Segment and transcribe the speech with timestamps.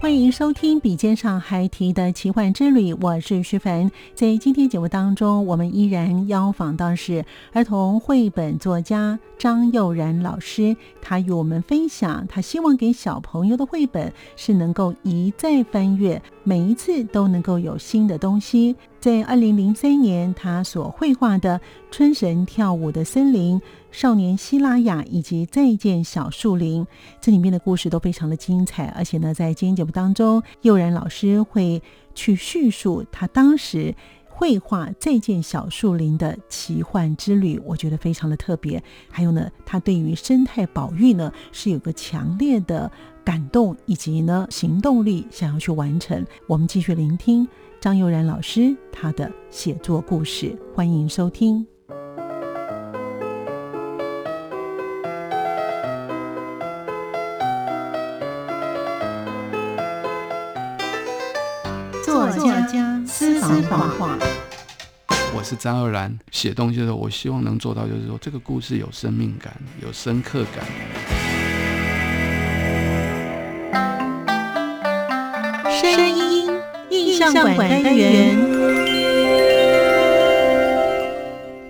[0.00, 3.90] 欢迎收听《笔尖上还提的奇幻之旅》，我是徐凡。
[4.14, 18.76] 在今天节目当中，我们依然邀访到是儿童绘本作家张佑然老师，他与我们分享，他希望给小朋友的绘本是能够一再翻阅，每一次都能够有新的东西。
[19.00, 21.58] 在二零零三年，他所绘画的
[21.90, 23.58] 《春神跳舞的森林》。
[23.90, 26.86] 少年希拉雅以及再见小树林，
[27.18, 31.82] 这里面的故事都非常的精彩，而且呢，在今天节目当中，佑然老师会
[32.14, 33.94] 去叙述他当时
[34.40, 38.82] 绘画再见小树林的奇幻之旅，我觉得非常的特别。
[39.10, 42.90] 还有呢，他对于生态保育呢是有个强烈的
[43.22, 46.24] 感动以及呢行动力，想要去完成。
[46.46, 47.46] 我们继续聆听
[47.82, 51.79] 张悠然老师他的写作故事，欢迎收听。
[65.32, 70.66] 我是张二兰，写东西的时候，我希望能做到，就是说这个故事有生命感，有深刻感。
[75.80, 76.50] 声音
[76.90, 78.36] 印象馆单元，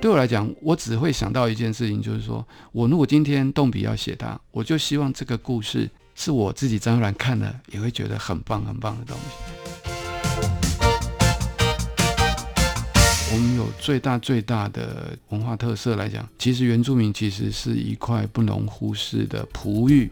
[0.00, 9.59] 对我来讲，我只会想到一件事情，就是说我如果今天动笔要写它，我就希望这个故事是我自己张二然看了也会觉得很棒很棒的东西。
[13.32, 20.10] 我们有最大最大的文化特色来讲，其实原住民其实是一块不容忽视的璞玉。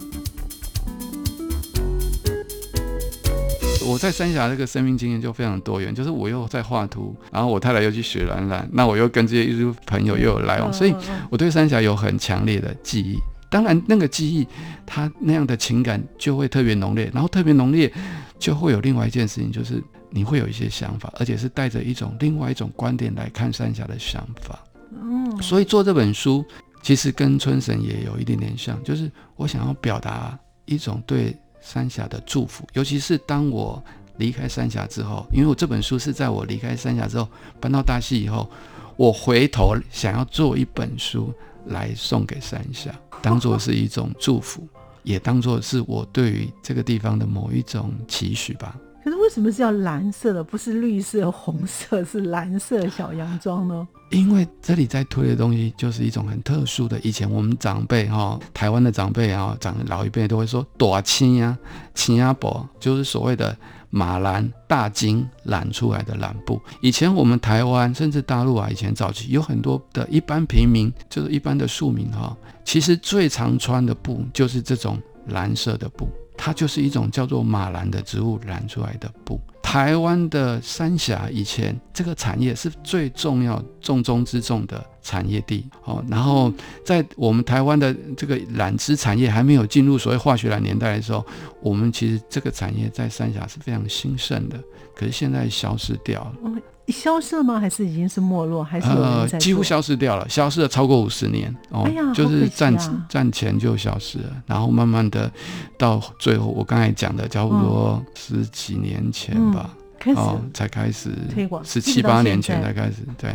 [3.84, 10.95] 我在三峡这个生命经验就非常多元，就是我又在画图，然后我太太又去学兰兰，那我又跟这些艺术朋友又有来往，所以
[11.29, 13.19] 我对三峡有很强烈的记忆。
[13.50, 14.47] 当然，那个记忆
[14.87, 17.93] 它那样的情感就会特别浓烈，然后特别浓烈
[18.39, 19.83] 就会有另外一件事情，就是。
[20.11, 24.59] 你会有一些想法，而且是带着一种另外一种观点来看三峡的想法。
[24.91, 26.45] 嗯，所以做这本书
[26.83, 33.83] 其实跟春神也有一点点像，就是我想要表达一种对三峡的祝福，尤其是当我
[34.17, 37.29] 离开三峡之后，因为我这本书是在我离开三峡之后
[37.61, 38.51] 搬到大溪以后，
[38.97, 41.33] 我回头想要做一本书
[41.67, 44.67] 来送给三峡，当做是一种祝福，
[45.03, 48.75] 也当做是我对于这个地方的某一种期许吧。
[49.09, 53.89] 可是为什么是要蓝色的，不是绿色、红色，是蓝色小洋装呢？
[54.11, 57.01] 因为这里在推的东西就是一种很特殊的。
[57.01, 61.57] 以前我们长辈哈，台湾的长辈啊，长老一辈都会说“朵青呀，
[61.94, 63.56] 青呀薄”，就是所谓的
[63.88, 66.61] 马蓝大金染出来的蓝布。
[66.82, 76.06] 以前我们台湾甚至大陆啊，以前早期有很多的一般平民，就是一般的庶民哈，其实最常穿的布就是这种蓝色的布。
[76.38, 79.38] 它就是一种叫做马兰的植物染出来的布。
[79.61, 86.05] 台湾的三峡以前这个产业是最重要、重中之重的产业地哦。
[86.08, 86.52] 然后
[86.84, 91.25] 在我们台湾的这个染织产业还没有进入所谓化学染年代的时候，
[91.62, 94.58] 我们其实这个产业在三峡是非常兴盛的。
[94.94, 96.60] 可是现在消失掉了。
[96.88, 97.60] 消失了吗？
[97.60, 98.64] 还是已经是没落？
[98.64, 102.75] 还是呃，几乎消失掉了，消失了超过五十年哦，就是战
[103.08, 105.31] 战前就消失了，然后慢慢的
[105.76, 109.76] 到最后，我刚才讲的差不多十几年前吧，
[110.14, 113.31] 哦，才开始推广，是七八年前才开始，对，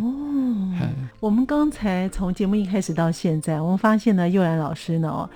[0.00, 0.78] 哦，
[1.20, 5.28] 我们刚才从节目一开始到现在，我们发现呢，幼然老师呢，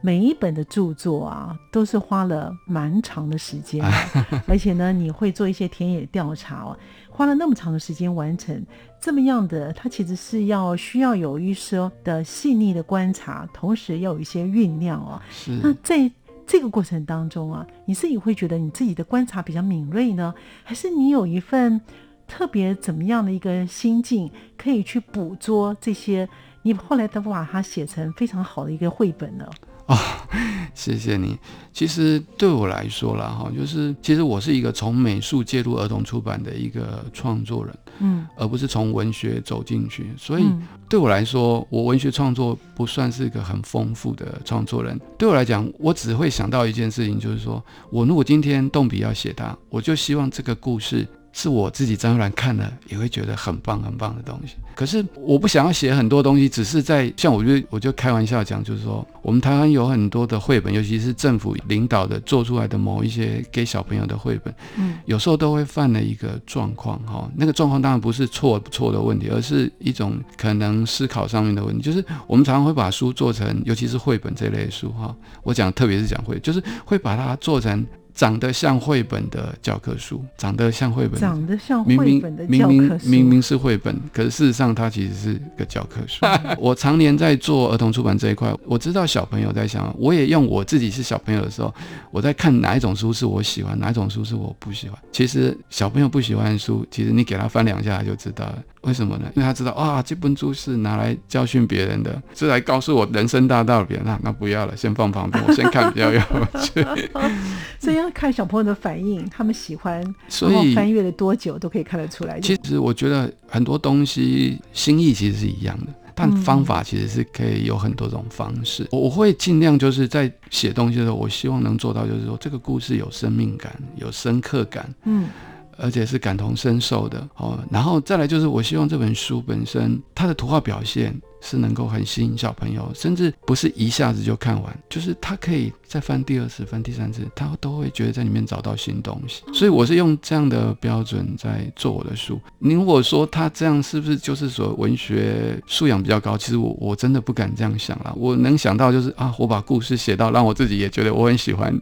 [0.00, 3.84] 每一本的著作啊，都是花了蛮长的时间，
[4.46, 6.76] 而且呢，你会做一些田野调查哦，
[7.10, 8.64] 花了那么长的时间完成
[9.00, 15.20] 这么样的，它其实是要需要有一些的细腻的观察，同时要有一些酝酿哦。
[15.30, 15.58] 是。
[15.62, 16.10] 那在
[16.46, 20.34] 这个过程当中啊，你自己会觉得你自己的观察比较敏锐呢，
[20.64, 21.80] 还是你有一份
[22.26, 26.28] 特别怎么样的一个心境，可以去捕捉这些？
[26.64, 29.44] 你后来都把它写成非常好的一个绘本呢
[29.88, 29.94] 呢？
[29.94, 29.98] 哦，
[30.74, 31.38] 谢谢你。
[31.72, 40.12] 其实对我来说啦，哈，就是其实我是一个从美术介入儿童出版的一个创作人，嗯，而不是从文学走进去。
[40.18, 40.44] 所以
[40.86, 45.00] 对我来说，我文学创作不算是一个很丰富的创作人。
[45.16, 51.08] 对我来讲，我只会想到一件事情，就是说我如果今天动笔要写它，我就希望这个故事。
[51.32, 54.54] 是我自己张然看了也会觉得很棒很棒的东西。
[54.74, 67.30] 可是我不想要写很多东西，只是在像我就我就开玩笑讲，就是说我们台湾有很多的绘本，尤其是政府领导的做出来的某一些给小朋友的绘本，嗯，有时候都会犯了一个状况哈。
[67.36, 71.82] 那个状况当然不是错不错的问题，而是一种可能思考上面的问题。
[71.82, 77.86] 就是我们常常会把书做成，尤其是绘本这类书哈，我讲特别是讲绘，就是会把它做成。
[78.14, 86.24] 长得像绘本的教科书，长得像绘本，长得像绘本的教科书，明明明明是绘本，可是事实上它其实是个教科书。
[86.60, 91.74] 我常年在做儿童出版这一块，我知道小朋友在想，我也用我自己是小朋友的时候，
[92.10, 94.98] 我在看哪一种书是我喜欢，哪一种书是我不喜欢。
[95.10, 98.58] 其实小朋友不喜欢的书，其实你给他翻两下就知道了。
[98.82, 99.30] 为什么呢？
[99.36, 103.98] 因为他知道啊，这本书是拿来教训别人的，是来告诉我人生大道理。
[104.04, 106.20] 那那不要了，先放旁边，我先看比较有
[106.60, 106.84] 趣。
[107.78, 112.40] 所以要看小朋友的反应，他们喜欢，所以翻阅了多久都可以看得出来。
[112.40, 118.86] 其实我觉得很多东西心意其实是一样的，但方法其实是可以有很多种方式。
[118.90, 124.92] 我我会尽量就是在写东西的时候，我希望能做到，就是说这个故事有生命感，有深刻感。
[125.04, 125.28] 嗯。
[125.76, 131.20] 而且是感同身受的哦，然后再来就是，我希望这本书本身它的图画表现。
[131.44, 139.42] 是能够很吸引小朋友，甚至不是一下子就看完，就是他可以再翻第二次、翻第三次，他都会觉得在里面找到新东西。
[139.52, 142.40] 所以我是用这样的标准在做我的书。
[142.60, 146.38] 你如果说他这样是不是就是说文学素养比较高？
[146.38, 148.14] 其实我我真的不敢这样想了。
[148.16, 151.76] 我能想到就是啊，我把故事写到让我自己也觉得我很喜欢，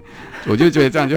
[0.47, 1.17] 我就觉得这样就。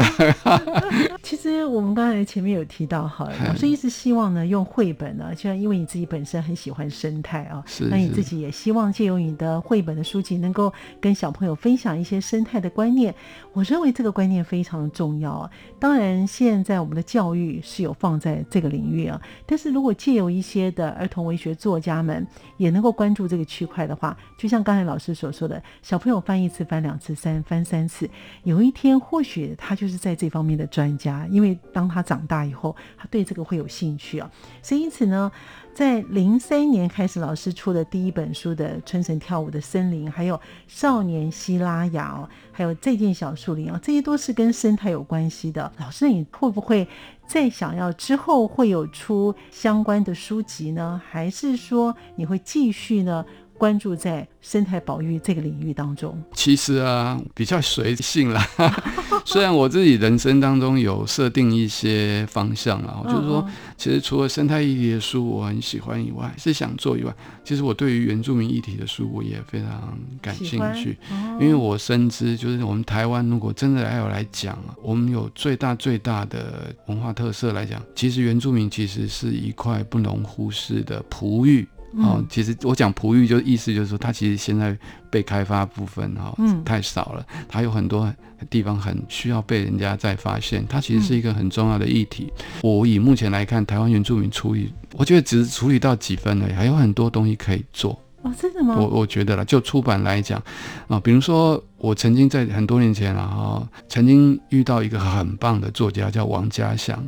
[1.24, 8.33] 其实我们刚才前面有提到哈，老师一直希望呢用绘本呢，就因为你自己本身很喜欢生态啊，那你自己。
[8.40, 13.14] 也希望借由你的绘本的书籍，能够跟小朋友分享一些生态的观念。
[13.54, 15.50] 我认为这个观念非常的重要啊。
[15.80, 22.26] 当然，现在我们的教育是有放在这个领域啊，但是如果借由一些的儿童文学作家们
[22.58, 28.10] 也能够关注这个区块的话，就像刚才老师所说的，小朋友翻一次、翻两次、三翻三次，
[28.44, 34.30] 有一天或许他就是在这方面的专家，因为当他长大以后，他对这个会有兴趣啊。
[34.62, 35.32] 所以因此呢。
[35.74, 40.36] 在零三年开始，老师出的第一本书的《春神跳舞的森林》，还有
[40.68, 45.72] 《少年希拉雅》哦，还有《这件小树林》啊，这些都是跟生态有关系的。
[45.80, 46.88] 老师，你会不会
[47.26, 51.02] 再想要之后会有出相关的书籍呢？
[51.10, 53.26] 还是说你会继续呢？
[53.58, 58.46] 关注在生态保育这个领域当中，其实啊比较随性啦。
[59.26, 70.98] 虽然我自己人生当中有设定一些方向啊，就是说，其实除了生态议题的书我很喜欢以外，是想做以外，其实我对于原住民议题的书我也非常感兴趣，
[71.40, 81.66] 因为我深知，就是我们台湾如果真的还有来讲，我们有最大最大的文化特色来讲，其实原住民其实是一块不容忽视的璞玉。
[81.98, 84.76] 哦，其实我讲璞玉，就意思就是说，它其实现在
[85.12, 86.36] 被开发部分哈
[86.66, 88.12] 太少了，它有很多
[88.50, 92.34] 地方很需要被人家再发现，它其实是一个很重要的议题。
[92.62, 98.00] 我以目前来看，台湾原住民处理，我觉得只是处理到几分而已，还有很多东西可以做。
[98.24, 98.76] 哦，真的吗？
[98.76, 100.42] 我我觉得了，就出版来讲
[100.88, 107.08] 啊，比如说我曾经在很多年前然后曾经遇到一个很棒的作家叫王家祥。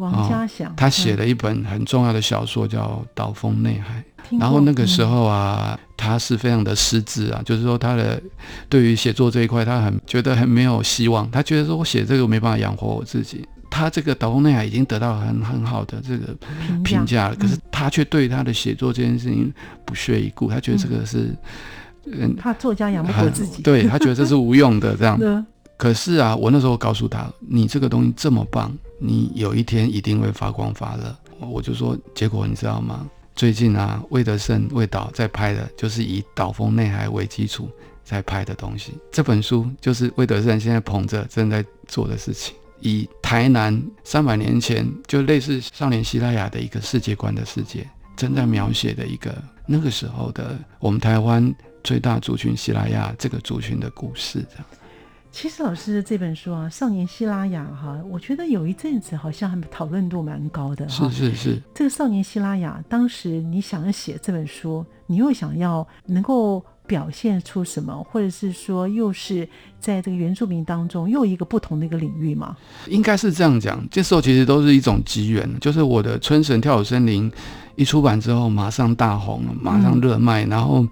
[0.00, 4.02] 王家祥，他写了一本很重要的小说叫《岛风内海》。
[4.38, 8.20] 然后那个时候啊，他是非常的失智啊，就是说他的
[8.68, 11.28] 对于写作这一块，他很觉得很没有希望。
[11.30, 13.46] 他觉得说我写这个没办法养活我自己。
[13.70, 16.34] 他这个《岛风内海》已经得到很很好的这个
[16.84, 19.52] 评价了，可是他却对他的写作这件事情
[19.84, 20.50] 不屑一顾。
[20.50, 21.34] 他觉得这个是，
[22.06, 25.18] 嗯，他作家养不活自己，对他觉得这是无用的这样。
[25.78, 28.76] 可是啊，我那时候告诉他，你这个东西这么棒。
[29.00, 33.08] 你有一天一定会发光发热，我就说，结果你知道吗？
[33.34, 37.70] 最近啊，魏德胜魏导在拍的，就是以岛风内海为基础
[38.04, 38.92] 在拍的东西。
[39.10, 54.64] 这本书就是魏德胜现在捧着正在做的事情，以台南三百年前就类似少年希拉雅的一个世界观的世界，正在描写的一个那个时候的我们台湾最大族群希拉雅这个族群的故事，这样。
[55.32, 61.08] 其实老师这本书啊，《少年希拉雅》哈，我觉得有一阵子好像还讨论度蛮高的哈。
[61.08, 61.62] 是是是。
[61.72, 72.56] 这个《少年希拉雅》，当时你想要写这本书，你又想要能够表现出什么，或者是说，又是在这个原住民当中又一个不同的一个领域吗？
[72.88, 73.86] 应该是这样讲。
[73.88, 77.30] 这时候其实都是一种机缘，就是我的《春神跳舞森林》
[77.76, 80.84] 一出版之后，马上大红，马上热卖，然后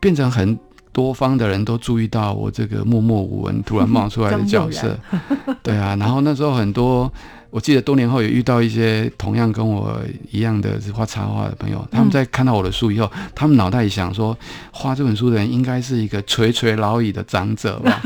[0.00, 0.58] 变成很。
[0.98, 4.98] 多方的人都注意到我这个默默无闻突然冒出来的角色，
[5.62, 7.08] 对啊，然后那时候很多，
[7.50, 9.96] 我记得多年后也遇到一些同样跟我
[10.32, 14.36] 一样的画插画的朋友，他们在看到我的书以后， 他们脑袋里想说，
[14.72, 18.02] 画这本书的人应该是一个垂垂老矣的长者吧，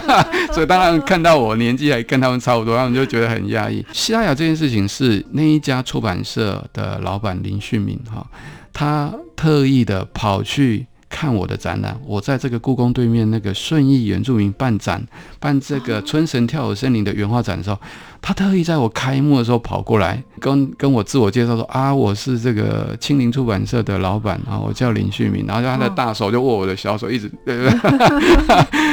[0.52, 3.82] 所以当然看到我年纪还跟他们差不多，他们就觉得很压抑。
[3.94, 8.26] 西拉雅这件事情是那一家出版社的老板林旭敏哈，
[8.74, 10.86] 他特意的跑去。
[11.14, 15.00] 看我的展览，我在这个故宫对面那个顺义原住民办展，
[15.38, 17.78] 办这个春神跳舞森林的原画展的时候，
[18.20, 27.70] 他特意在我开幕的时候跑过来，跟跟我自我介绍说啊，我是这个青林出版社的老板啊，我叫林旭明，然后他的大手就握我的小手，一直对对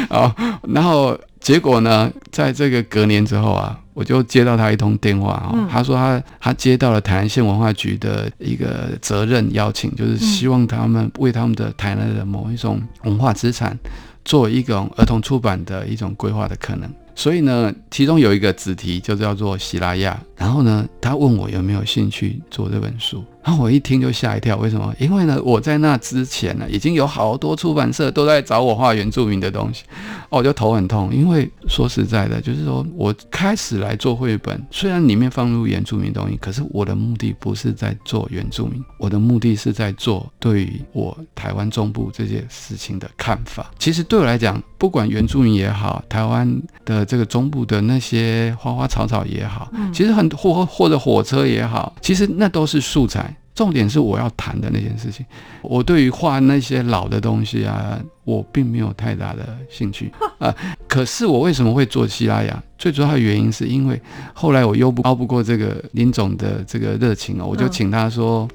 [0.10, 0.32] 哦，
[0.70, 3.81] 然后结果呢，在这个隔年之后啊。
[3.94, 13.78] 我就接到他一通电话啊，他说他他接到了台南县文化局的一个责任邀请，就是希望他们为他们的台南的某一种文化资产
[14.24, 16.90] 做一种儿童出版的一种规划的可能。
[17.14, 23.24] 所以呢，其中有一个子题就叫做喜拉亚，然后呢，他问我有没有兴趣做这本书。
[23.44, 24.94] 然后我一听就吓一跳，为什么？
[25.00, 29.84] 因为呢，我在那之前呢，已经有好多出版社都在找我画原住民的东西，
[30.30, 31.14] 哦，我就头很痛。
[31.14, 43.72] 因为说实在的，就是说我开始来做绘本，虽然里面放入原住民东西，可是我的目的不是在做原住民，我的目的是在做对于我台湾中部这件事情的看法。
[43.80, 53.32] 其实对我来讲，不管原住民也好，台湾的这个中部的那些花花草草也好，其实很或或者火车也好，其实那都是素材。
[53.54, 55.24] 重点是我要谈的那件事情。
[55.62, 60.52] 我对于画那些老的东西啊，我并没有太大的兴趣 啊。
[60.88, 62.64] 可是我为什么会做希拉雅？
[62.80, 64.02] 最主要的原因是因为
[64.34, 68.48] 后来我又不熬不过这个林总的这个热情哦，我就请他说：“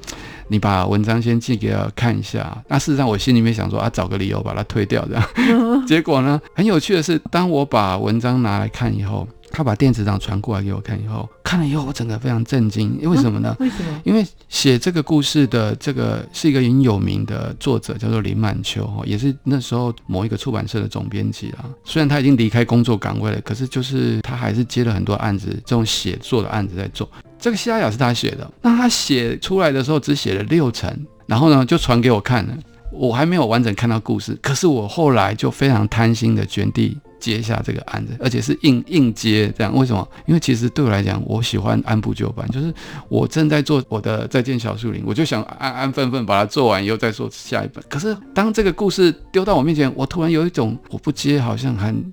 [0.48, 5.24] 你把文章先寄给他看一下。”那事实上我心里面想说啊，找个理由把它推掉这样。
[5.86, 9.26] 结果呢，很有趣的是，当我把文章拿来看以后。
[9.56, 13.56] 他把电子档传过来给我看以后，看了以后我整个非常震惊，因为什么呢？
[13.58, 14.02] 为什么？
[14.04, 21.64] 因为写这个故事的这个是一个很有名的作者，叫做林满秋哈，也是那时候某一个出版社的总编辑啊。
[21.84, 27.08] 虽然他已经离开工作岗位了，可是就是他还是接了很多案子，这种写作的案子在做。
[27.38, 30.94] 这个西拉雅是他写的，那他写出来的时候只写了六成，
[31.24, 32.54] 然后呢就传给我看了，
[32.92, 36.94] 我还没有完整看到故事，可是我后来就非常贪心的决定。
[37.18, 40.06] 接下这个案子，而且是硬硬接这样，为什么？
[40.26, 42.72] 因为其实对我来讲，我喜欢按部就班，就是
[43.08, 47.82] 我正在做我的再见小树林，我就想安安分分把它做完以后再说下一本。
[47.88, 52.12] 可是当这个故事丢到我面前，我突然有一种我不接好像很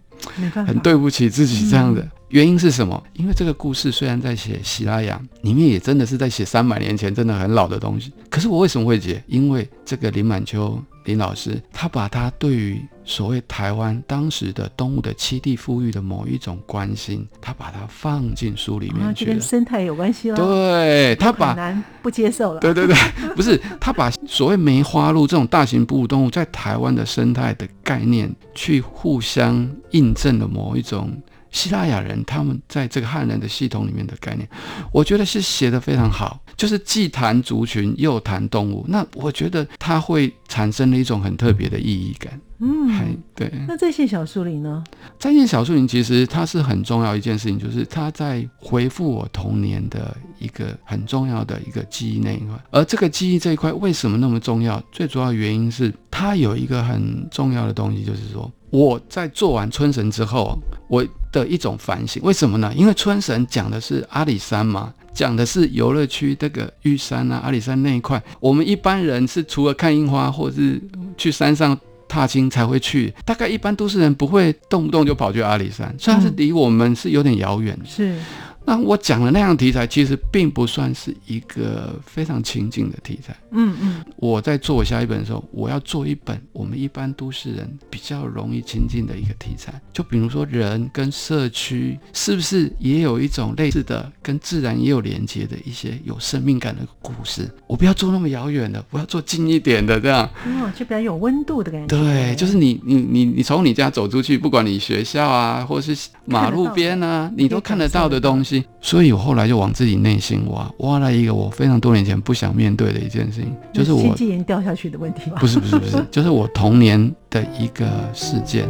[0.65, 2.07] 很对不起自己这样的。
[2.29, 3.03] 原因是什么？
[3.13, 8.11] 因为这个故事虽然在写希拉雅，里面也真的是在写三百年前真的很老的东西。
[8.27, 9.23] 可是我为什么会接？
[9.27, 19.33] 因为这个林满秋林老师，他把他对于所谓台湾当时的动物的栖地富裕的某一种关心，他把它放进书里面去了。
[19.33, 20.37] 跟生态有关系了。
[20.37, 22.59] 对他把难不接受了。
[22.59, 22.95] 对对对，
[23.35, 31.11] 不是他把所谓梅花鹿这种大型哺乳动物在台湾的生态的概念，去互相印证了某一种。
[31.53, 34.45] 希腊雅人他们在这个汉人的系统里面的概念，
[34.91, 42.37] 我觉得是写的非常好，就是既谈族群又谈动物，那我觉得它会产生了一种很特别的意义感。
[42.59, 43.51] 嗯，对。
[43.67, 44.83] 那在线小树林呢？
[45.19, 52.57] 在线小树林其实它是很重要一件事情，就是它在回复我童年的一个很重要的一个记忆那一块。
[52.71, 54.81] 而这个记忆这一块为什么那么重要？
[54.91, 58.51] 最主要原因是它有一个很重要的东西，就是说。
[58.69, 60.57] 我在做完春神之后，
[60.89, 62.71] 我的一种反省，为什么呢？
[62.73, 68.21] 因为春神讲的是阿里山嘛，讲的是游乐区这个玉山啊，阿里山那一块。
[68.39, 70.81] 我们一般人是除了看樱花或者是
[71.17, 77.77] 去山上踏青才会去，大概一般都市人不会动不动就跑去阿里山，虽然是离我们是有点遥远。
[77.83, 78.15] 是。
[78.65, 83.35] 那我讲的那样题材，其实并不算是一个非常亲近的题材。
[83.51, 89.73] 嗯嗯，我在做我下一本的时候，我要做一本我们一般都市人比较容易亲近的一个题材。
[89.91, 97.49] 就比如说人跟社区，是不是也有一种类似的，跟自然也有连接的一些有生命感的故事？
[97.67, 100.27] 我不要做那么遥远的，我要做近一点的，这样。
[100.45, 101.87] 哦，就比较有温度的感觉。
[101.87, 108.52] 对，就是你你你你从你家走出去，不管你学校啊，或是马路边啊，你都看得到的东西。
[108.81, 115.37] 所以我后来就往自己内心挖，挖了一个我非常多年前不想面对的一件事情，就是我心肌炎掉下去的问题吧？
[115.39, 118.67] 不是不是不是，就是我童年的一个事件。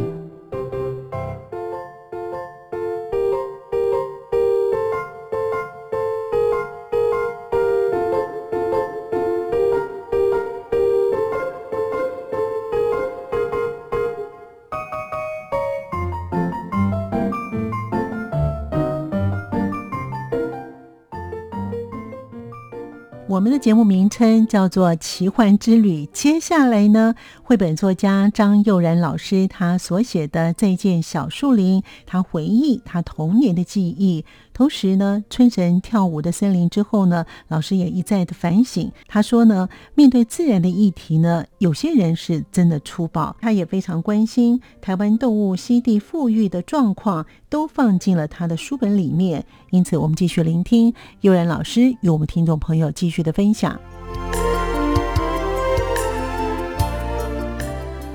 [23.34, 34.24] 我们的节目名称叫做《奇幻之旅》，接下来呢，绘本作家张佑然老师他所写的《再见小树林》，他回忆他童年的记忆。
[34.54, 38.92] 同时呢，春神跳舞的森林之后呢，老师也一再的反省。
[39.08, 43.34] 他说呢，面对自然的议题呢，有些人是真的粗暴。
[43.40, 49.44] 他也非常关心台湾动物栖地富裕的状况，都放进了他的书本里面。
[49.70, 53.76] 因此，我们继续聆听悠然老师与我们听众朋友继续的分享。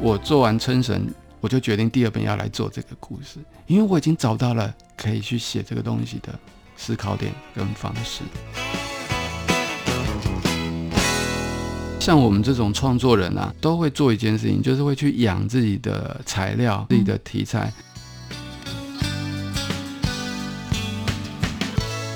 [0.01, 1.05] 我做完春神。
[1.41, 6.37] 我就决定第二本要来做这个故事，因为我已经找到了可以去写这个东西的
[6.75, 8.21] 思考点跟方式。
[12.01, 17.71] 像我们这种创作人啊，都会做一件事情，就是会去养自己的材料、自己的题材。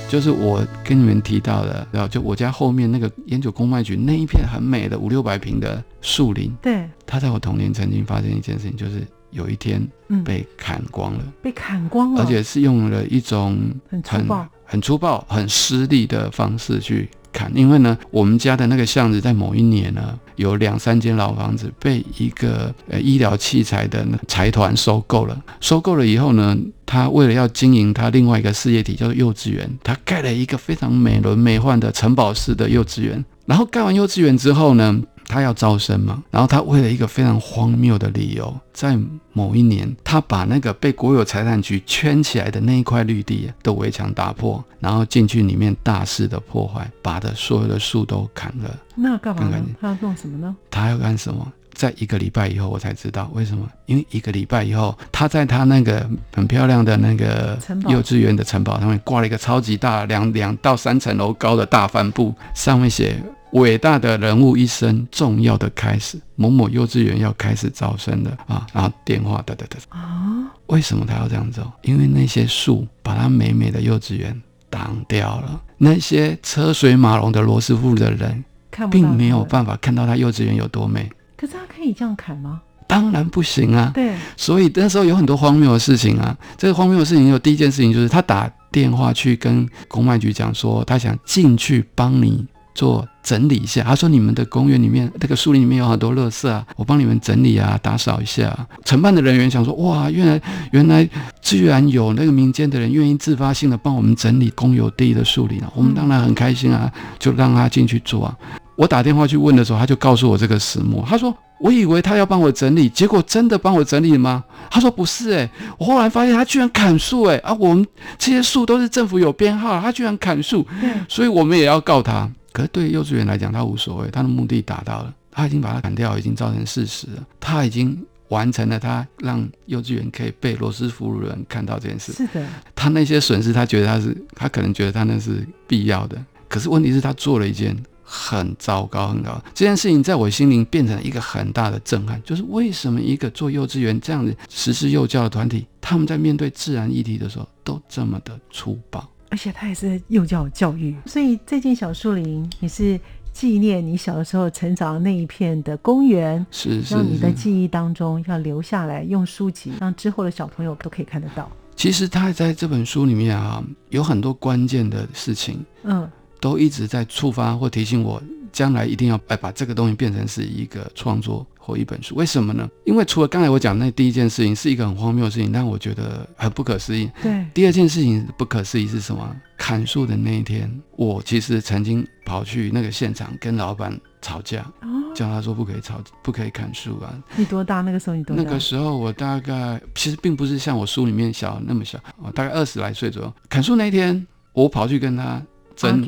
[0.10, 9.86] 就是我跟你们提到的，然后就我家后面那个烟酒公卖局那一片很美的五六百平的树林，对，他在我童年曾经发生一件事情，就是有一天
[10.24, 17.52] 被砍光了，被砍光了，而且是用了一种很粗暴、很粗暴、很失利的方式去砍。
[17.56, 26.58] 因为呢，我们家的那个巷子在某一年呢，有两三间老房子被一个呃医疗器材的财团收购了，收购了以后呢。
[26.86, 33.24] 他为了要经营他另外一个事业体，叫做幼稚园，他盖了一个非常美轮美奂的城堡式的幼稚园。
[33.48, 36.23] 然后盖完幼稚园之后呢，他要招生嘛。
[36.31, 38.97] 然后他为了一个非常荒谬的理由，在
[39.31, 48.79] 某一年，他把那个被国有财产局圈起来的那一块绿地的围墙打破，然后进去里面大肆的破坏，把的所有的树都砍了。
[48.95, 49.49] 那干嘛？
[49.79, 50.55] 他要弄什么呢？
[50.69, 51.51] 他要干什么？
[51.73, 53.67] 在一个礼拜以后，我才知道为什么。
[53.88, 57.57] 因为一个礼拜以后，他在他那个很漂亮的那个
[57.88, 63.19] 幼稚园的城堡上面挂了一个超级大两两到三层楼高的大帆布，上面写
[63.54, 68.66] “伟大的人物一生重要的开始”，某某幼稚园要开始招生了啊！
[68.74, 70.52] 然后电话哒哒哒啊！
[70.68, 71.72] 为什么他要这样做？
[71.84, 78.44] 因为那些树把他美美的幼稚园挡掉了，那些车水马龙的罗斯福的人
[78.89, 81.10] 并没有办法看到他幼稚园有多美。
[81.38, 82.62] 可是他可以这样砍吗？
[82.88, 83.92] 当然不行啊！
[83.94, 86.36] 对，所以那时候有很多荒谬的事情啊。
[86.58, 93.81] 这个荒谬的事情有第一件事情就是他打电话去跟公卖局讲说，他想进去帮你做整理一下。
[93.81, 98.55] 他说你们的公园里面那个树林里面有很多垃圾啊，我帮你们整理啊，打扫一下。
[98.86, 101.07] 承办的人员想说，哇，原来原来
[101.41, 108.38] 居然有那个民间的人愿意自发性的帮我们整理公有地的树林啊，我们当然很开心啊，就让他进去做啊。
[108.75, 111.05] 我打电话去问的时候，他就告诉我这个始末。
[111.07, 111.31] 他说
[111.62, 117.86] ：“我以为他要帮我整理，结果真的帮我整理吗？”他说：“不是，诶，我后来发现他居然砍树，诶，啊，我们
[118.17, 120.65] 这些树都是政府有编号，他居然砍树，
[121.07, 122.27] 所以我们也要告他。
[122.54, 132.13] 可是对幼稚园来讲，他无所谓，他的目的达到了，他已经把它砍掉，已经造成事实了，他已经完成了，他让幼稚园可以被罗斯福路人看到这件事。
[132.13, 136.18] 是的，他那些损失，他觉得他是，他可能觉得他那是必要的。
[136.48, 139.42] 可是问题是，他做了一件。”很糟糕，很糟糕。
[139.56, 150.96] 这件事情在我心灵变成了一个很大的震撼，就是为什么一个做幼稚园这样子实施幼教的团体，他们在面对自然议题的时候都这么的粗暴，而且他也是幼教教育。
[151.08, 153.00] 所以这件小树林也是
[153.34, 161.52] 纪念你小的时候成长那一片的公园，是是让你的记忆当中要留下来，用书籍让之后的小朋友都可以看得到。
[161.76, 166.08] 其实他在这本书里面啊，有很多关键的事情，嗯。
[166.39, 168.22] 都一直在触发或提醒我
[168.54, 172.16] 将来一定要哎把这个东西变成是一个创作或一本书。
[172.16, 172.70] 为什么呢？
[172.86, 177.10] 因为除了刚才我讲那第一件事情是一个很荒谬的事情，但我觉得很不可思议。
[177.22, 179.36] 对，第二件事情不可思议是什么？
[179.58, 187.18] 砍树的那一天，我其实曾经跑去那个现场跟老板吵架，哦，叫他说不可以吵，不可以砍树啊。
[187.38, 187.82] 你多大？
[187.82, 188.44] 那个时候你多大？
[188.44, 193.34] 那个时候我大概其实并不是像我书里面小那么小，我大概二十来岁左右。
[193.48, 195.42] 砍树那一天，我跑去跟他
[195.78, 196.04] 争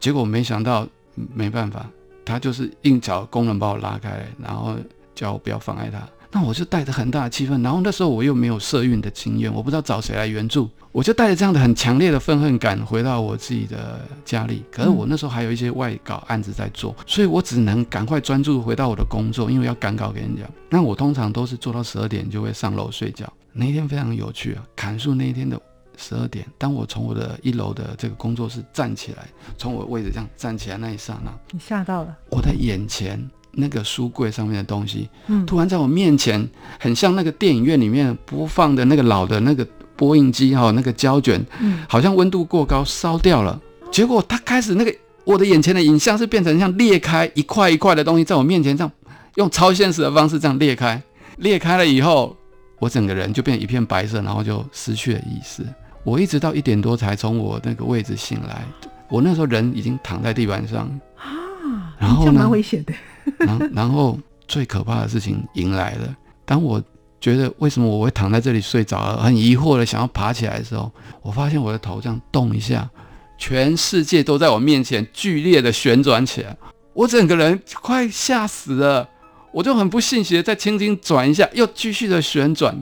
[0.00, 1.88] 结果没想到嗯没办法，
[2.24, 4.76] 他就是硬找工人把我拉开，然后
[5.14, 6.00] 叫我不要妨碍他。
[6.32, 14.62] 那我就带着很大的气氛，然后那时候我又没有社运的经验，我不知道找谁来援助，我就带着这样的很强烈的愤恨感回到我自己的家里。
[14.70, 20.44] 可是我那时候还有一些外稿案子在做，所以我只能赶快专注回到我的工作，因为要赶稿给人家。
[20.68, 23.30] 那我通常都是做到十二点就会上楼睡觉。
[23.52, 25.60] 那一天非常有趣啊，砍树那一天的
[25.96, 29.26] 十二点，当我从我的一楼的这个工作室站起来，
[29.58, 33.22] 从我位置这样站起来那一刹那，你吓到了，我的眼前
[33.52, 36.48] 那个书柜上面的东西，嗯，突然在我面前，
[36.78, 43.60] 很像那个电影院里面播放的那个老的那个播映机哈、那个胶卷，嗯好像温度过高烧掉了。
[43.90, 48.90] 结果它开始那个我的眼前的影像是变成像裂开一块一块的东西，在我面前这样
[49.34, 51.02] 用超现实的方式这样裂开，
[51.36, 52.36] 裂开了以后，
[52.78, 55.62] 我整个人就变一片白色，然后就失去了意识。
[56.02, 58.64] 我一直到一点多才从我那个位置醒来，
[59.08, 62.94] 我那时候人已经躺在地板上，啊，然后呢蛮危险的，
[63.38, 66.16] 然后，然后最可怕的事情迎来了。
[66.44, 66.82] 当我
[67.20, 70.90] 觉得为什么我会躺在这里睡着了，很疑惑的想要爬起来的时候，
[71.22, 72.88] 我发现我的头这样动一下，
[73.36, 76.56] 全世界都在我面前剧烈的旋转起来，
[76.94, 79.08] 我整个人快吓死了。
[79.52, 82.80] 我就很不信邪的再轻轻转一下，又继续的旋转。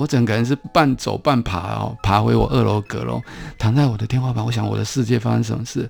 [0.00, 3.20] 我整个人是半走半爬哦，爬回我二楼阁楼，
[3.58, 4.42] 躺在我的天花板。
[4.42, 5.86] 我想我的世界发生什么事？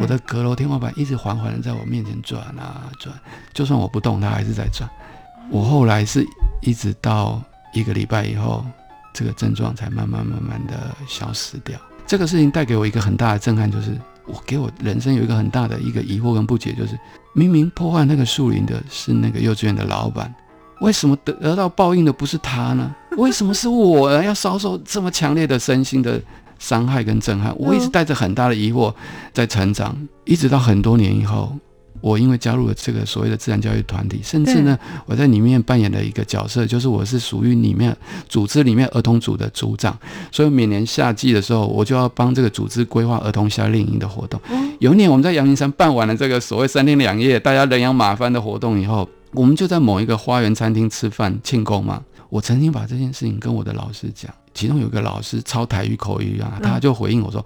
[0.00, 3.14] 我的阁楼天花板一直缓缓的在我面前转啊转，
[3.52, 4.90] 就算我不动，它还是在转。
[5.52, 6.26] 我后来是
[6.62, 7.40] 一直到
[7.72, 8.66] 一个礼拜以后，
[9.12, 11.78] 这个症状才慢慢慢慢的消失掉。
[12.08, 16.98] 这个事情带给我一个很大的震撼，就是我给我人生有一个很大的一个疑惑跟不解，就是
[17.34, 20.34] 明明破坏那个树林的是那个幼稚园的老板，
[20.84, 22.94] 为什么得得到报应的不是他呢？
[23.16, 24.22] 为什么是我呢？
[24.22, 26.20] 要遭受这么强烈的身心的
[26.58, 27.54] 伤害跟震撼？
[27.58, 28.92] 我一直带着很大的疑惑
[29.32, 31.56] 在成长，一直到很多年以后，
[32.00, 37.96] 我因为加入了这个所谓的自然教育团体，甚至呢，我在里面扮演了一个角色，就是我是属于里面
[38.28, 39.96] 组织里面儿童组的组长，
[40.30, 44.40] 所以每年夏季的时候，我就要帮这个组织规划儿童夏令营的活动。
[44.80, 52.02] 有一年我们在阳明山办完了这个所谓三天两夜，大家人仰马翻的活动以后，我们就在某一个花园餐厅吃饭庆功嘛。
[52.30, 57.44] 我曾经把这件事情跟我的老师讲，其中有个老师超台语口语啊，他就回应我说：“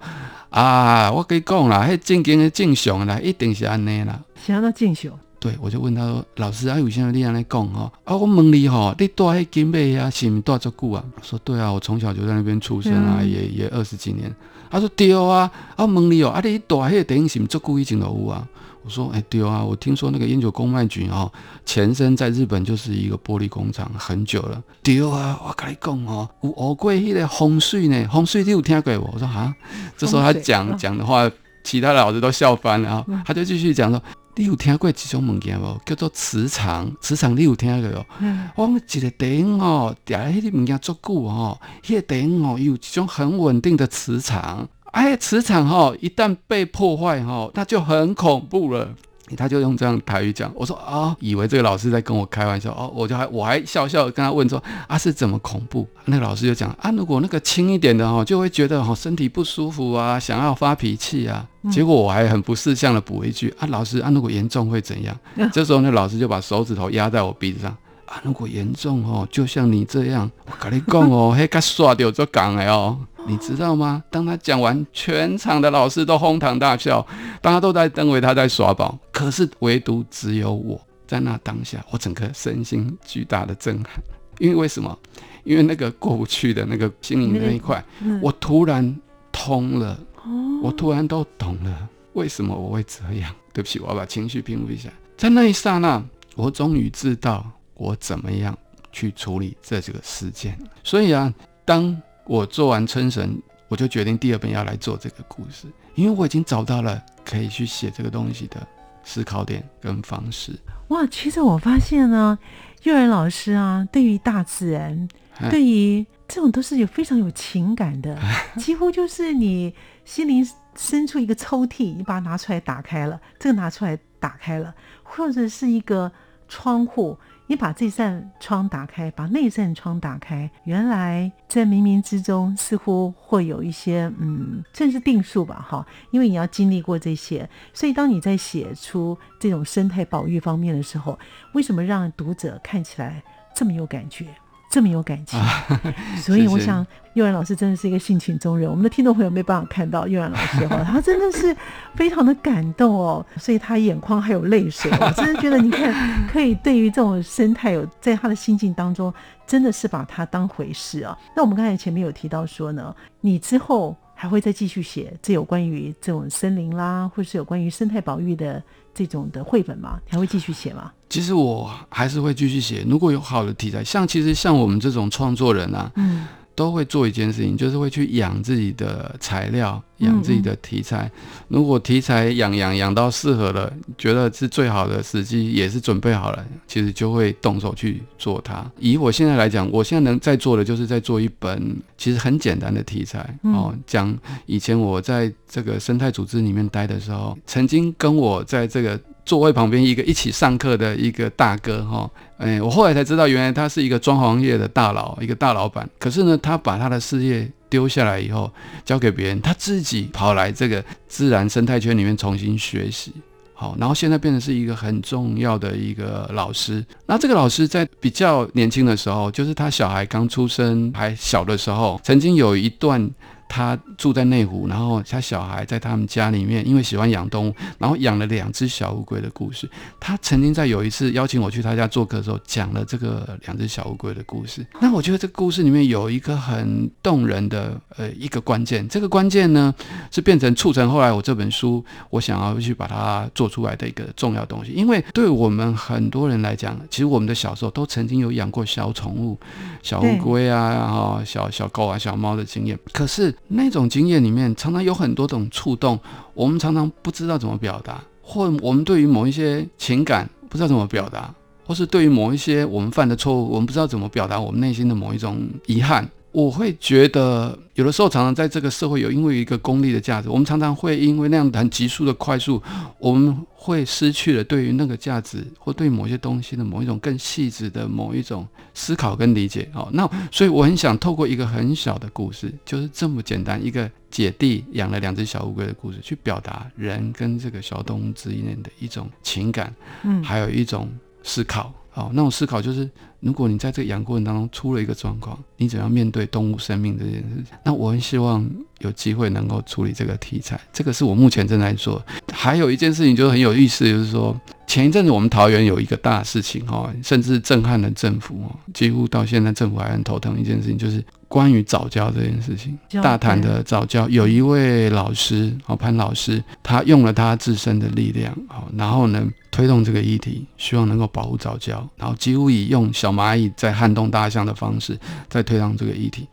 [0.49, 7.91] 啊，我跟你讲啦，迄正经的正常啦，一定是安尼啦。”想要到进修，对，我就问他说：“老师，啊，为什么你安尼讲吼？
[8.03, 14.33] 啊，我问你吼，你住迄金贝啊，是毋是住足久啊？”我说：“对啊，我从小就在那边出生啊，嗯也也二十几年。”
[14.71, 18.47] 他说：“对啊，啊，我问你哦，啊，你住迄个电影是毋是足久以前就有啊？”
[18.83, 21.31] 我说：“哎、对啊，我听说那个烟酒公卖局哦，
[21.65, 24.61] 前身在日本就是一个玻璃工厂，很久了。
[24.81, 29.09] 对啊，我跟你讲哦，有熬过迄个风水呢，风水你有听过无？
[29.13, 29.53] 我说啊，
[29.97, 31.29] 这时候他讲嗯讲的话，
[31.63, 34.01] 其他的老师都笑翻了啊、他就继续讲说。
[34.35, 35.81] 你有听过一种物件无？
[35.85, 36.89] 叫做磁场。
[37.01, 38.05] 磁场你有听过哦？
[38.19, 44.65] 嗯，我讲一个电影哦，伫咧迄个物件足久哦，迄、个电影哦，有一种很稳定的磁场。
[44.91, 48.89] 哎，磁场哈、哦，一旦被破坏哈、哦，那就很恐怖了。
[49.37, 55.87] 他就用这样台语讲，我说啊、以为这个老师在跟我开玩笑哦，我就还我还笑笑地跟他问说啊是怎么恐怖？
[56.05, 61.45] 那个老师就讲啊，如果那个轻一点的哦，就会觉得哦身体不舒服啊，想要发脾气啊。
[61.71, 65.15] 结果我还很不识相的补一句啊，老师啊，如果严重会怎样？
[65.53, 67.77] 这时候那老师就把手指头压在我鼻子上。
[68.07, 74.03] 啊，如果严重哦，就像你这样，我跟你讲哦，迄个刷掉就讲了哦，你知道吗？
[74.09, 77.05] 当他讲完，全场的老师都哄堂大笑，
[77.41, 84.01] 大家都在认为他在耍宝，可是唯独只有我在那当下，我整个身心巨大的震撼。
[84.39, 84.97] 因为为什么？
[85.43, 88.95] 因为那个过不去的那个心灵那一块，嗯我突然
[89.31, 93.33] 通了，哦，我突然都懂了，为什么我会这样？
[93.53, 94.89] 对不起，我要把情绪平复一下。
[95.17, 96.01] 在那一刹那，
[96.35, 98.57] 我终于知道我怎么样
[98.91, 100.57] 去处理这几个事件。
[100.83, 101.33] 所以啊，
[101.65, 105.65] 当我做完春神，我就决定第二本要来做这个故事，
[105.95, 108.67] 因为我已经找到了可以去写这个东西的
[109.03, 110.53] 思考点跟方式。
[110.89, 112.37] 哇，其实我发现呢，
[112.83, 115.09] 幼儿老师啊，对于大自然，
[115.41, 118.15] 哎对于这种都是有非常有情感的，
[118.57, 119.73] 几乎就是你
[120.05, 126.11] 心灵深处一个抽屉，你把它拿出来打开了，这个拿出来打开了，或者是一个
[126.47, 127.17] 窗户。
[127.49, 141.17] 你把这扇窗打开，把那扇窗打开，原来在冥冥之中似乎会有一些，嗯，算是定数吧，哈，因为你要经历过这些，所以当你在写出这种生态保育方面的时候，
[141.53, 143.23] 为什么让读者看起来
[143.55, 144.27] 这么有感觉？
[144.69, 145.39] 这么有感情，
[146.21, 148.69] 所以我想幼然老师真的是一个性情中人。
[148.69, 151.55] 我们的听众朋友没办法看到幼然老师哈， 他真的是
[151.95, 154.91] 非常的感动哦，所以他眼眶还有泪水。
[155.01, 155.93] 我真的觉得你看，
[156.31, 159.11] 可以对于这种生态有在他的心境当中，
[159.47, 161.17] 真的是把他当回事啊。
[161.35, 168.61] 那我们刚才前面有提到说呢，你之后还会再继续写这有关于这种森林啦，或是有关于生态保育的
[168.99, 169.97] 这种的绘本吗？
[170.09, 170.91] 还会继续写吗？
[171.07, 181.09] 其实我还是会继续写，如果有好的题材，像其实像我们这种创作人啊，嗯，都会做一件事情，就是会去养自己的材料，养自己的题材。
[181.47, 188.65] 如果题材养养养到适合了，觉得是最好的时机，也是准备好了，其实就会动手去做它。
[188.79, 198.99] 以我现在来讲，我现在能在做的，就是在做一本其实很简单的题材哦，讲以前我在这个生态组织里面待的时候，曾经跟我在这个。
[199.25, 202.09] 座位旁边一个一起上课的一个大哥哈，
[202.39, 205.87] 哎，我后来才知道，原来他是一个装潢业的大佬，一个大老板。
[205.99, 208.51] 可是呢，他把他的事业丢下来以后，
[208.83, 213.13] 交给别人，他自己跑来这个自然生态圈里面重新学习，
[213.53, 216.85] 好，然后现在变成是一个很重要的一个老师。
[217.05, 223.09] 那这个老师在比较年轻的时候，就是他小孩刚出生还小的时候，曾经有一段。
[223.49, 229.67] 他住在内湖，然后他小孩在他们家里面，因为喜欢养动物，然后养了两只小乌龟的故事。
[229.99, 234.63] 他曾经在有一次邀请我去他家做客的时候，讲了这个两只小乌龟的故事。
[234.79, 239.73] 那我觉得这个故事里面有一个很动人的呃一个关键，这个关键呢
[240.11, 244.71] 是变成促成后来我这本书我想要去把它做出来的一个重要东西。
[244.73, 249.35] 因为对我们很多人来讲，其实我们的小时候都曾经有养过小宠物，
[249.81, 253.35] 小乌龟啊，然后小小狗啊、小猫的经验，可是。
[253.47, 255.99] 那种经验里面，常常有很多种触动，
[256.33, 261.33] 我们常常不知道怎么表达，或我们对于某一些情感不知道怎么表达，
[261.65, 266.07] 或是对于某一些我们犯的错误，我们不知道怎么表达我们内心的某一种遗憾。
[266.31, 272.61] 我会觉得，有的时候常常在这个社会有因为一个功利的价值，我们常常会因为那样很急速的快速，
[272.99, 279.67] 我们会失去了对于那个价值或对某些东西的某一种更细致的某一种思考跟理解。
[279.73, 290.87] 哦，那所以我很想透过一个很小的故事，就是这么简单，一个姐弟养了两只小乌龟的故事，去表达人跟这个小动物之间的一种情感，嗯，还有一种
[291.23, 291.73] 思考。
[291.99, 297.57] 哦，那种思考就是，如果你在这个养过程当中出了一个状况，你怎样面对动物生命这件事情？
[297.65, 302.01] 那我很希望有机会能够处理这个题材，这个是我目前正在做。
[302.31, 304.35] 还有一件事情就很有意思，就是说
[304.69, 312.77] 前一阵子我们桃园有一个大事情哈，甚至震撼了政府哦，几乎到现在政府还很头疼一件事情，就是关于早教这件事情。
[313.01, 319.27] 大谈的早教有一位老师哦，潘老师，他用了他自身的力量哦，然后呢？
[319.51, 326.27] 推动这个议题，希望能够保护早教，然后几乎以用小蚂蚁在撼动大象的方式在推动这个议题，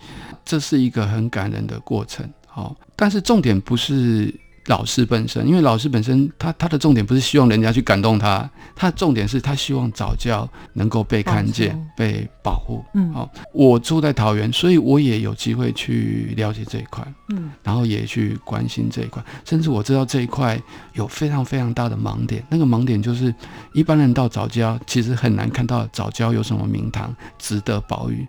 [0.44, 2.28] 这是一个很感人的过程。
[2.46, 4.32] 好，但是重点不是。
[4.66, 12.84] 老师本身，因为老师本身，他他的重点不是希望人家去感动他，他的重点是他希望早教能够被看见、被保护。
[12.94, 20.60] 嗯，好，我住在桃园，所以我也有机会去了解这一块，嗯，然后也去关心这一块，甚至我知道这一块
[20.94, 22.44] 有非常非常大的盲点。
[22.50, 23.32] 那个盲点就是，
[23.72, 28.26] 一般人到早教其实很难看到早教有什么名堂值得保育。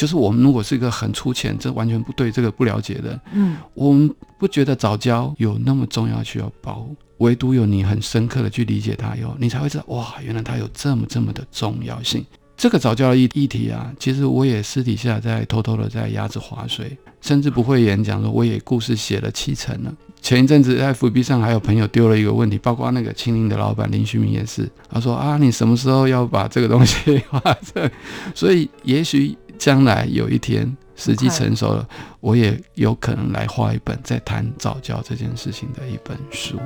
[0.00, 12.24] 就是我们如果是一个很粗浅，这完全不对这个不了解的，嗯，我们不觉得早教有那么重要需要保护，唯独有你很深刻的去理解它以后，你才会知道哇，原来它有这么这么的重要性。
[12.56, 19.94] 这个早教的议议题啊，其实我也私底下在偷偷的在鸭子划水，甚至不会演讲说我也故事写了七成了。
[20.22, 27.90] 前一阵子在 FB 上还有朋友丢了一个问题，包括那个青林的老板林旭明也是，他说啊，你什么时候要把这个东西画成？
[28.34, 29.36] 所以也许。
[29.60, 31.86] 将来有一天时机成熟了，
[32.20, 36.58] 我也有可能来画一本在谈早教这件事情的一本书。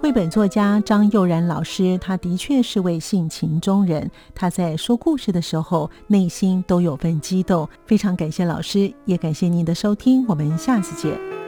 [0.00, 4.10] 绘本作家张佑然老师，他的确是位性情中人。
[4.34, 7.68] 他在说故事的时候，内心都有份激动。
[7.84, 10.24] 非常感谢老师，也感谢您的收听。
[10.28, 11.45] 我们下次见。